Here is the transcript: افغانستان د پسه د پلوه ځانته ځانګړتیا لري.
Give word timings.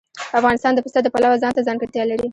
افغانستان 0.39 0.71
د 0.73 0.79
پسه 0.85 0.99
د 1.03 1.07
پلوه 1.13 1.41
ځانته 1.43 1.65
ځانګړتیا 1.67 2.03
لري. 2.11 2.27